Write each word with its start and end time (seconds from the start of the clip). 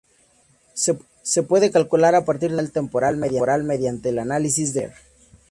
Se 0.73 1.43
puede 1.43 1.69
calcular 1.69 2.15
a 2.15 2.25
partir 2.25 2.49
de 2.49 2.55
una 2.55 2.63
señal 2.67 2.71
temporal 2.73 3.17
mediante 3.63 4.09
el 4.09 4.17
análisis 4.17 4.73
de 4.73 4.87
Fourier. 4.89 4.99